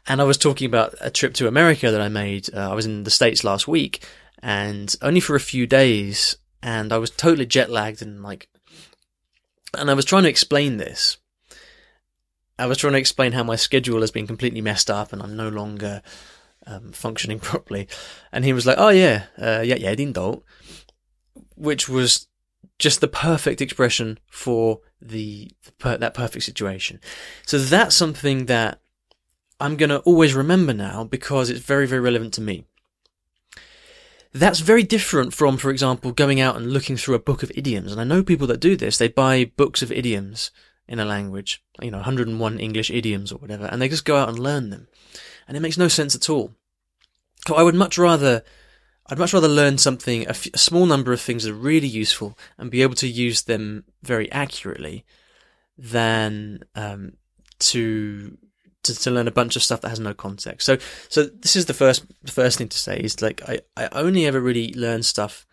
and 0.07 0.21
I 0.21 0.23
was 0.23 0.37
talking 0.37 0.67
about 0.67 0.95
a 1.01 1.09
trip 1.09 1.33
to 1.35 1.47
America 1.47 1.91
that 1.91 2.01
I 2.01 2.09
made. 2.09 2.53
Uh, 2.53 2.71
I 2.71 2.75
was 2.75 2.85
in 2.85 3.03
the 3.03 3.11
States 3.11 3.43
last 3.43 3.67
week 3.67 4.05
and 4.39 4.95
only 5.01 5.19
for 5.19 5.35
a 5.35 5.39
few 5.39 5.65
days 5.65 6.37
and 6.61 6.93
I 6.93 6.97
was 6.97 7.09
totally 7.09 7.45
jet 7.45 7.69
lagged 7.69 8.01
and 8.01 8.21
like, 8.21 8.49
and 9.77 9.89
I 9.89 9.93
was 9.93 10.05
trying 10.05 10.23
to 10.23 10.29
explain 10.29 10.77
this. 10.77 11.17
I 12.57 12.67
was 12.67 12.77
trying 12.77 12.93
to 12.93 12.99
explain 12.99 13.33
how 13.33 13.43
my 13.43 13.55
schedule 13.55 14.01
has 14.01 14.11
been 14.11 14.27
completely 14.27 14.61
messed 14.61 14.89
up 14.89 15.11
and 15.11 15.21
I'm 15.21 15.35
no 15.35 15.49
longer 15.49 16.01
um, 16.67 16.91
functioning 16.91 17.39
properly. 17.41 17.87
And 18.31 18.45
he 18.45 18.53
was 18.53 18.65
like, 18.65 18.77
"Oh 18.77 18.89
yeah, 18.89 19.25
uh, 19.37 19.61
yeah, 19.61 19.75
yeah, 19.75 19.95
din 19.95 20.13
which 21.55 21.89
was 21.89 22.27
just 22.79 23.01
the 23.01 23.07
perfect 23.07 23.61
expression 23.61 24.19
for 24.27 24.81
the 25.01 25.51
that 25.79 26.13
perfect 26.13 26.45
situation. 26.45 26.99
So 27.45 27.57
that's 27.59 27.95
something 27.95 28.45
that 28.45 28.79
I'm 29.59 29.77
going 29.77 29.89
to 29.89 29.99
always 29.99 30.33
remember 30.33 30.73
now 30.73 31.03
because 31.03 31.49
it's 31.49 31.59
very 31.61 31.87
very 31.87 32.01
relevant 32.01 32.33
to 32.35 32.41
me. 32.41 32.65
That's 34.33 34.59
very 34.59 34.83
different 34.83 35.33
from, 35.33 35.55
for 35.55 35.71
example, 35.71 36.11
going 36.11 36.41
out 36.41 36.57
and 36.57 36.73
looking 36.73 36.97
through 36.97 37.15
a 37.15 37.19
book 37.19 37.41
of 37.41 37.53
idioms. 37.55 37.93
And 37.93 38.01
I 38.01 38.03
know 38.03 38.21
people 38.21 38.47
that 38.47 38.59
do 38.59 38.75
this. 38.75 38.97
They 38.97 39.07
buy 39.07 39.49
books 39.55 39.81
of 39.81 39.93
idioms 39.93 40.51
in 40.87 40.99
a 40.99 41.05
language, 41.05 41.63
you 41.81 41.89
know, 41.89 41.97
101 41.97 42.59
English 42.59 42.91
idioms 42.91 43.31
or 43.31 43.37
whatever, 43.37 43.65
and 43.65 43.81
they 43.81 43.89
just 43.89 44.05
go 44.05 44.17
out 44.17 44.29
and 44.29 44.37
learn 44.37 44.71
them. 44.71 44.87
And 45.47 45.55
it 45.55 45.61
makes 45.61 45.77
no 45.77 45.87
sense 45.87 46.15
at 46.15 46.29
all. 46.29 46.53
So 47.47 47.55
I 47.55 47.63
would 47.63 47.75
much 47.75 47.97
rather, 47.97 48.43
I'd 49.07 49.17
much 49.17 49.33
rather 49.33 49.47
learn 49.47 49.77
something, 49.77 50.25
a, 50.25 50.31
f- 50.31 50.53
a 50.53 50.57
small 50.57 50.85
number 50.85 51.13
of 51.13 51.21
things 51.21 51.43
that 51.43 51.51
are 51.51 51.53
really 51.53 51.87
useful 51.87 52.37
and 52.57 52.71
be 52.71 52.81
able 52.81 52.95
to 52.95 53.07
use 53.07 53.43
them 53.43 53.85
very 54.03 54.31
accurately 54.31 55.05
than, 55.77 56.63
um, 56.75 57.13
to 57.59 58.37
to, 58.85 58.95
to 58.95 59.11
learn 59.11 59.27
a 59.27 59.31
bunch 59.31 59.55
of 59.55 59.63
stuff 59.63 59.81
that 59.81 59.89
has 59.89 59.99
no 59.99 60.13
context. 60.13 60.65
So, 60.65 60.77
so 61.09 61.25
this 61.25 61.55
is 61.55 61.65
the 61.65 61.73
first, 61.73 62.05
the 62.23 62.31
first 62.31 62.57
thing 62.57 62.69
to 62.69 62.77
say 62.77 62.97
is 62.97 63.21
like, 63.21 63.41
I, 63.47 63.59
I 63.77 63.87
only 63.91 64.25
ever 64.25 64.39
really 64.39 64.73
learn 64.73 65.03
stuff 65.03 65.45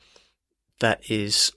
that 0.81 1.11
is 1.11 1.53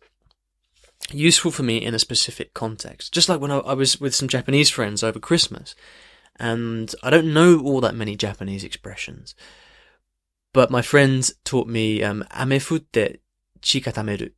useful 1.12 1.52
for 1.52 1.64
me 1.64 1.78
in 1.78 1.94
a 1.94 2.00
specific 2.00 2.54
context. 2.54 3.14
Just 3.14 3.30
like 3.30 3.40
when 3.40 3.52
I, 3.52 3.60
I 3.60 3.74
was 3.74 4.00
with 4.00 4.16
some 4.16 4.28
Japanese 4.28 4.70
friends 4.70 5.04
over 5.04 5.20
Christmas 5.20 5.76
and 6.38 6.94
I 7.04 7.10
don't 7.10 7.34
know 7.34 7.60
all 7.60 7.82
that 7.82 7.96
many 7.96 8.16
Japanese 8.16 8.64
expressions, 8.64 9.36
but 10.54 10.72
my 10.72 10.82
friends 10.82 11.34
taught 11.44 11.68
me, 11.68 12.04
um, 12.04 12.24
chikatameru, 13.62 14.32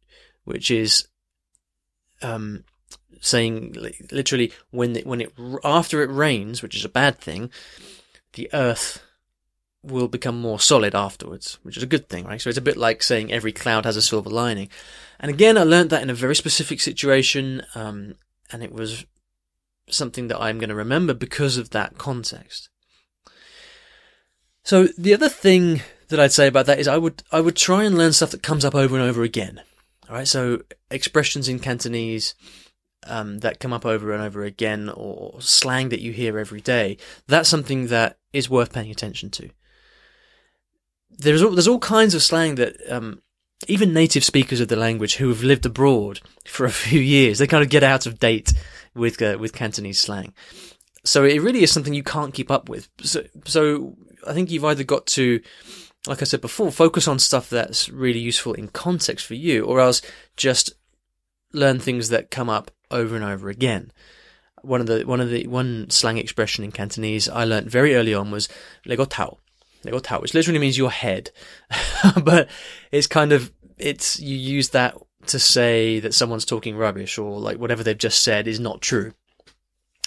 which 0.44 0.72
is, 0.72 1.08
um, 2.22 2.64
saying 3.22 3.76
literally 4.12 4.52
when 4.72 4.96
it, 4.96 5.06
when 5.06 5.22
it 5.22 5.34
after 5.64 6.02
it 6.02 6.12
rains, 6.12 6.62
which 6.62 6.76
is 6.76 6.86
a 6.86 6.90
bad 6.90 7.20
thing, 7.20 7.50
the 8.34 8.50
earth 8.54 9.04
will 9.84 10.08
become 10.08 10.40
more 10.40 10.60
solid 10.60 10.96
afterwards, 10.96 11.60
which 11.64 11.78
is 11.78 11.84
a 11.84 11.88
good 11.88 12.10
thing, 12.10 12.26
right? 12.26 12.42
So 12.42 12.50
it's 12.50 12.58
a 12.58 12.62
bit 12.62 12.78
like 12.78 13.02
saying 13.02 13.32
every 13.32 13.52
cloud 13.52 13.86
has 13.86 13.96
a 13.96 14.02
silver 14.02 14.30
lining. 14.30 14.70
And 15.20 15.30
again, 15.30 15.58
I 15.58 15.64
learned 15.64 15.90
that 15.92 16.02
in 16.02 16.10
a 16.10 16.16
very 16.16 16.36
specific 16.36 16.80
situation, 16.80 17.64
um, 17.76 18.16
and 18.52 18.64
it 18.64 18.74
was 18.74 19.06
something 19.90 20.28
that 20.28 20.42
I'm 20.42 20.60
going 20.60 20.70
to 20.70 20.76
remember 20.76 21.14
because 21.14 21.58
of 21.58 21.70
that 21.72 21.98
context. 21.98 22.70
So 24.64 24.88
the 24.98 25.14
other 25.14 25.30
thing 25.30 25.82
that 26.10 26.20
I'd 26.20 26.34
say 26.34 26.48
about 26.48 26.66
that 26.66 26.80
is 26.80 26.88
I 26.88 26.98
would 26.98 27.24
I 27.32 27.40
would 27.40 27.56
try 27.56 27.84
and 27.84 27.98
learn 27.98 28.14
stuff 28.14 28.32
that 28.32 28.44
comes 28.44 28.66
up 28.66 28.76
over 28.76 28.98
and 28.98 29.08
over 29.08 29.24
again. 29.24 29.62
All 30.10 30.16
right, 30.16 30.28
so 30.28 30.62
expressions 30.90 31.50
in 31.50 31.60
Cantonese, 31.60 32.34
um, 33.06 33.40
that 33.40 33.60
come 33.60 33.74
up 33.74 33.86
over 33.86 34.12
and 34.12 34.24
over 34.24 34.44
again 34.44 34.90
or 34.90 35.40
slang 35.42 35.90
that 35.90 36.02
you 36.02 36.12
hear 36.12 36.38
every 36.38 36.62
day, 36.62 36.98
that's 37.28 37.50
something 37.50 37.88
that 37.88 38.18
is 38.34 38.50
worth 38.50 38.74
paying 38.74 38.92
attention 38.92 39.30
to. 39.32 39.50
There's 41.10 41.42
all, 41.42 41.52
there's 41.52 41.68
all 41.68 41.80
kinds 41.80 42.14
of 42.14 42.22
slang 42.22 42.56
that 42.56 42.76
um, 42.90 43.22
even 43.68 43.94
native 43.94 44.24
speakers 44.24 44.60
of 44.60 44.68
the 44.68 44.76
language 44.76 45.16
who 45.16 45.30
have 45.30 45.44
lived 45.44 45.66
abroad 45.66 46.22
for 46.46 46.66
a 46.66 46.72
few 46.72 47.00
years, 47.00 47.40
they 47.40 47.48
kind 47.48 47.64
of 47.64 47.70
get 47.70 47.84
out 47.84 48.06
of 48.06 48.20
date 48.20 48.54
with 48.94 49.22
uh, 49.22 49.38
with 49.40 49.54
Cantonese 49.54 50.00
slang. 50.00 50.34
So 51.04 51.24
it 51.24 51.42
really 51.42 51.64
is 51.64 51.72
something 51.72 51.94
you 51.94 52.04
can't 52.04 52.34
keep 52.34 52.52
up 52.52 52.68
with. 52.68 52.90
So, 53.02 53.24
so 53.46 53.96
I 54.28 54.34
think 54.34 54.52
you've 54.52 54.66
either 54.66 54.84
got 54.84 55.06
to, 55.08 55.40
like 56.06 56.22
I 56.22 56.26
said 56.26 56.42
before, 56.42 56.70
focus 56.70 57.08
on 57.08 57.18
stuff 57.18 57.50
that's 57.50 57.88
really 57.88 58.20
useful 58.20 58.54
in 58.54 58.68
context 58.68 59.26
for 59.26 59.36
you, 59.36 59.64
or 59.64 59.80
else 59.80 60.02
just 60.36 60.74
learn 61.54 61.80
things 61.80 62.10
that 62.10 62.30
come 62.30 62.50
up 62.50 62.72
over 62.92 63.16
and 63.16 63.24
over 63.24 63.50
again. 63.50 63.92
One 64.62 64.82
of 64.82 64.88
the 64.88 65.04
one 65.04 65.22
of 65.22 65.30
the 65.30 65.48
one 65.48 65.90
slang 65.90 66.18
expression 66.18 66.64
in 66.64 66.72
Cantonese 66.72 67.30
I 67.30 67.44
learnt 67.44 67.70
very 67.70 67.96
early 67.96 68.14
on 68.14 68.32
was 68.32 68.50
"lego 68.86 69.06
tao," 69.06 69.38
"lego 69.84 70.00
tao," 70.00 70.20
which 70.20 70.34
literally 70.34 70.60
means 70.60 70.78
your 70.78 70.92
head, 70.92 71.32
but 72.24 72.50
it's 72.92 73.08
kind 73.08 73.32
of 73.32 73.52
it's 73.78 74.20
you 74.20 74.36
use 74.36 74.70
that 74.70 74.98
to 75.28 75.40
say 75.40 76.00
that 76.00 76.14
someone's 76.14 76.46
talking 76.46 76.76
rubbish 76.76 77.18
or 77.18 77.40
like 77.40 77.58
whatever 77.58 77.84
they've 77.84 77.98
just 77.98 78.24
said 78.24 78.48
is 78.48 78.60
not 78.60 78.82
true, 78.82 79.14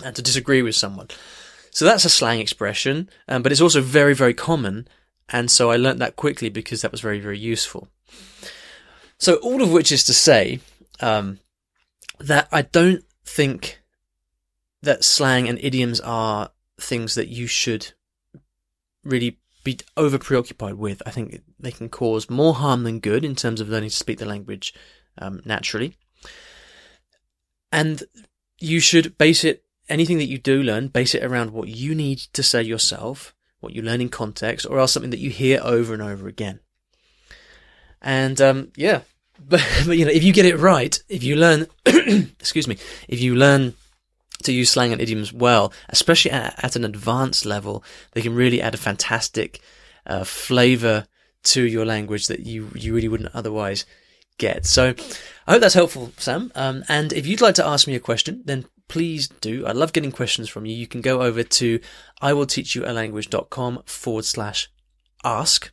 and 0.04 0.16
to 0.16 0.22
disagree 0.22 0.62
with 0.62 0.74
someone. 0.74 1.08
So 1.70 1.84
that's 1.84 2.04
a 2.04 2.10
slang 2.10 2.40
expression, 2.40 3.08
um, 3.28 3.42
but 3.42 3.52
it's 3.52 3.60
also 3.60 3.80
very 3.80 4.14
very 4.14 4.34
common, 4.34 4.88
and 5.28 5.48
so 5.50 5.70
I 5.70 5.76
learnt 5.76 6.00
that 6.00 6.16
quickly 6.16 6.48
because 6.48 6.82
that 6.82 6.92
was 6.92 7.00
very 7.00 7.20
very 7.20 7.38
useful. 7.38 7.88
So 9.16 9.36
all 9.36 9.62
of 9.62 9.70
which 9.70 9.92
is 9.92 10.02
to 10.04 10.14
say, 10.14 10.60
um, 11.00 11.38
that 12.20 12.48
I 12.52 12.62
don't 12.62 13.04
think 13.24 13.80
that 14.82 15.04
slang 15.04 15.48
and 15.48 15.58
idioms 15.60 16.00
are 16.00 16.50
things 16.78 17.14
that 17.14 17.28
you 17.28 17.46
should 17.46 17.92
really 19.04 19.38
be 19.64 19.78
over 19.96 20.18
preoccupied 20.18 20.74
with. 20.74 21.02
I 21.04 21.10
think 21.10 21.42
they 21.58 21.70
can 21.70 21.88
cause 21.88 22.30
more 22.30 22.54
harm 22.54 22.84
than 22.84 23.00
good 23.00 23.24
in 23.24 23.34
terms 23.34 23.60
of 23.60 23.68
learning 23.68 23.90
to 23.90 23.96
speak 23.96 24.18
the 24.18 24.26
language 24.26 24.74
um, 25.18 25.42
naturally. 25.44 25.96
And 27.72 28.02
you 28.58 28.80
should 28.80 29.16
base 29.18 29.44
it, 29.44 29.64
anything 29.88 30.18
that 30.18 30.28
you 30.28 30.38
do 30.38 30.62
learn, 30.62 30.88
base 30.88 31.14
it 31.14 31.24
around 31.24 31.52
what 31.52 31.68
you 31.68 31.94
need 31.94 32.18
to 32.18 32.42
say 32.42 32.62
yourself, 32.62 33.34
what 33.60 33.74
you 33.74 33.82
learn 33.82 34.00
in 34.00 34.08
context, 34.08 34.66
or 34.68 34.78
else 34.78 34.92
something 34.92 35.10
that 35.10 35.18
you 35.18 35.30
hear 35.30 35.60
over 35.62 35.92
and 35.92 36.02
over 36.02 36.26
again. 36.26 36.60
And 38.02 38.40
um, 38.40 38.72
yeah, 38.76 39.02
but, 39.48 39.60
but 39.86 39.96
you 39.96 40.04
know, 40.04 40.10
if 40.10 40.22
you 40.22 40.32
get 40.32 40.46
it 40.46 40.56
right, 40.56 41.00
if 41.08 41.22
you 41.22 41.36
learn, 41.36 41.66
excuse 41.86 42.68
me, 42.68 42.76
if 43.08 43.20
you 43.20 43.34
learn 43.34 43.74
to 44.42 44.52
use 44.52 44.70
slang 44.70 44.92
and 44.92 45.00
idioms 45.00 45.32
well, 45.32 45.72
especially 45.88 46.30
at, 46.30 46.62
at 46.64 46.76
an 46.76 46.84
advanced 46.84 47.44
level, 47.44 47.84
they 48.12 48.22
can 48.22 48.34
really 48.34 48.60
add 48.62 48.74
a 48.74 48.78
fantastic 48.78 49.60
uh, 50.06 50.24
flavor 50.24 51.06
to 51.42 51.62
your 51.62 51.86
language 51.86 52.26
that 52.26 52.40
you 52.40 52.68
you 52.74 52.94
really 52.94 53.08
wouldn't 53.08 53.34
otherwise 53.34 53.86
get. 54.38 54.66
So, 54.66 54.94
I 55.46 55.52
hope 55.52 55.60
that's 55.60 55.74
helpful, 55.74 56.12
Sam. 56.16 56.52
Um, 56.54 56.84
and 56.88 57.12
if 57.12 57.26
you'd 57.26 57.40
like 57.40 57.54
to 57.56 57.66
ask 57.66 57.86
me 57.86 57.94
a 57.94 58.00
question, 58.00 58.42
then 58.44 58.66
please 58.88 59.28
do. 59.28 59.64
I 59.66 59.72
love 59.72 59.92
getting 59.92 60.12
questions 60.12 60.48
from 60.48 60.66
you. 60.66 60.74
You 60.74 60.86
can 60.86 61.00
go 61.00 61.22
over 61.22 61.42
to 61.42 61.80
iwillteachyoualanguage.com 62.22 63.82
forward 63.86 64.24
slash 64.24 64.68
ask. 65.24 65.70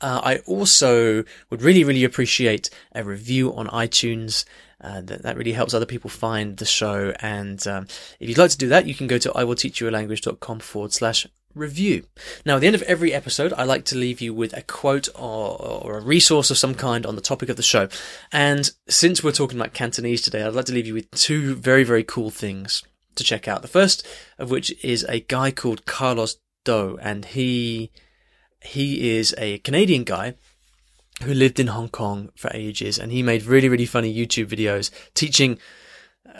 Uh, 0.00 0.20
I 0.22 0.36
also 0.38 1.24
would 1.50 1.62
really, 1.62 1.84
really 1.84 2.04
appreciate 2.04 2.70
a 2.94 3.04
review 3.04 3.54
on 3.54 3.66
iTunes. 3.68 4.44
Uh, 4.80 5.00
that, 5.00 5.22
that 5.22 5.36
really 5.36 5.52
helps 5.52 5.74
other 5.74 5.84
people 5.84 6.08
find 6.08 6.56
the 6.58 6.64
show. 6.64 7.12
And 7.18 7.66
um, 7.66 7.88
if 8.20 8.28
you'd 8.28 8.38
like 8.38 8.52
to 8.52 8.58
do 8.58 8.68
that, 8.68 8.86
you 8.86 8.94
can 8.94 9.08
go 9.08 9.18
to 9.18 9.30
iwillteachyoualanguage.com 9.30 10.60
forward 10.60 10.92
slash 10.92 11.26
review. 11.54 12.04
Now, 12.46 12.56
at 12.56 12.60
the 12.60 12.66
end 12.66 12.76
of 12.76 12.82
every 12.82 13.12
episode, 13.12 13.52
I 13.54 13.64
like 13.64 13.84
to 13.86 13.96
leave 13.96 14.20
you 14.20 14.32
with 14.32 14.56
a 14.56 14.62
quote 14.62 15.08
or, 15.16 15.60
or, 15.60 15.98
a 15.98 16.00
resource 16.00 16.50
of 16.50 16.58
some 16.58 16.74
kind 16.74 17.04
on 17.04 17.16
the 17.16 17.20
topic 17.20 17.48
of 17.48 17.56
the 17.56 17.62
show. 17.62 17.88
And 18.32 18.70
since 18.88 19.22
we're 19.22 19.32
talking 19.32 19.58
about 19.58 19.74
Cantonese 19.74 20.22
today, 20.22 20.42
I'd 20.42 20.54
like 20.54 20.66
to 20.66 20.72
leave 20.72 20.86
you 20.86 20.94
with 20.94 21.10
two 21.10 21.54
very, 21.56 21.84
very 21.84 22.04
cool 22.04 22.30
things 22.30 22.82
to 23.16 23.24
check 23.24 23.48
out. 23.48 23.62
The 23.62 23.68
first 23.68 24.06
of 24.38 24.50
which 24.50 24.72
is 24.84 25.04
a 25.08 25.20
guy 25.20 25.50
called 25.50 25.86
Carlos 25.86 26.36
Douh, 26.64 26.98
and 27.00 27.24
he 27.24 27.90
he 28.60 29.16
is 29.16 29.34
a 29.38 29.58
Canadian 29.58 30.04
guy 30.04 30.34
who 31.22 31.34
lived 31.34 31.58
in 31.58 31.68
Hong 31.68 31.88
Kong 31.88 32.30
for 32.36 32.50
ages, 32.54 32.98
and 32.98 33.10
he 33.10 33.22
made 33.22 33.44
really, 33.44 33.68
really 33.68 33.86
funny 33.86 34.14
YouTube 34.14 34.46
videos 34.46 34.90
teaching 35.14 35.58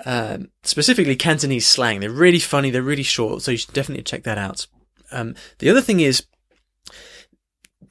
um, 0.05 0.51
specifically 0.63 1.17
Cantonese 1.17 1.67
slang. 1.67 2.01
They're 2.01 2.11
really 2.11 2.39
funny, 2.39 2.71
they're 2.71 2.83
really 2.83 3.03
short, 3.03 3.43
so 3.43 3.51
you 3.51 3.57
should 3.57 3.73
definitely 3.75 4.05
check 4.05 4.23
that 4.25 4.39
out. 4.39 4.67
Um, 5.11 5.35
the 5.59 5.71
other 5.71 5.81
thing 5.81 6.01
is, 6.01 6.27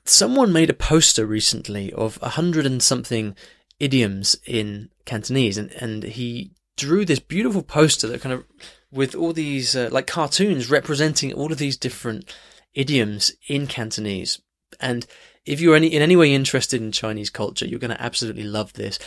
someone 0.06 0.54
made 0.54 0.70
a 0.70 0.74
poster 0.74 1.26
recently 1.26 1.92
of 1.94 2.18
a 2.22 2.30
hundred 2.30 2.66
and 2.66 2.82
something 2.82 3.36
idioms 3.80 4.36
in 4.46 4.90
Cantonese, 5.06 5.58
and, 5.58 5.72
and 5.74 6.04
he 6.04 6.52
drew 6.78 7.04
this 7.04 7.20
beautiful 7.20 7.64
poster 7.64 8.08
that 8.08 8.22
kind 8.22 8.34
of 8.34 8.46
with 8.92 9.16
all 9.16 9.34
these 9.34 9.76
uh, 9.76 9.90
like 9.92 10.08
cartoons 10.08 10.70
representing 10.70 11.34
all 11.34 11.52
of 11.52 11.58
these 11.58 11.76
different 11.76 12.34
idioms 12.78 13.34
in 13.48 13.68
Cantonese. 13.68 14.40
And 14.80 15.06
if 15.46 15.60
you're 15.60 15.76
any, 15.76 15.88
in 15.88 16.02
any 16.02 16.16
way 16.16 16.34
interested 16.34 16.82
in 16.82 16.92
Chinese 16.92 17.30
culture, 17.30 17.66
you're 17.66 17.80
going 17.80 17.92
to 17.92 18.02
absolutely 18.02 18.44
love 18.44 18.74
this. 18.74 19.00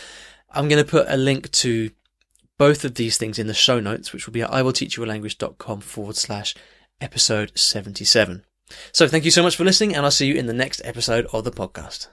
I'm 0.51 0.69
going 0.69 0.83
to 0.83 0.91
put 0.91 1.07
a 1.09 1.17
link 1.17 1.51
to 1.53 1.91
both 2.59 2.85
of 2.85 2.97
these 2.97 3.17
things 3.17 3.39
in 3.39 3.47
the 3.47 3.55
show 3.55 3.81
notes, 3.81 4.13
which 4.13 4.27
will 4.27 4.33
be 4.33 4.43
at 4.43 4.51
iwillteachyoualanguage.com 4.51 5.81
forward 5.81 6.17
slash 6.17 6.55
episode 7.01 7.57
77. 7.57 8.45
So 8.93 9.09
thank 9.09 9.25
you 9.25 9.31
so 9.31 9.43
much 9.43 9.57
for 9.57 9.65
listening, 9.65 9.95
and 9.95 10.05
I'll 10.05 10.11
see 10.11 10.27
you 10.27 10.35
in 10.35 10.47
the 10.47 10.53
next 10.53 10.83
episode 10.85 11.27
of 11.33 11.45
the 11.45 11.51
podcast. 11.51 12.09